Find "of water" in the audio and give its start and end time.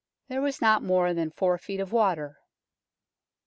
1.79-2.39